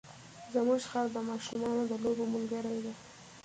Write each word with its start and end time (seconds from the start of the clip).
زموږ 0.53 0.81
خر 0.89 1.05
د 1.15 1.17
ماشومانو 1.29 1.81
د 1.89 1.93
لوبو 2.03 2.23
ملګری 2.33 2.77
دی. 2.83 2.93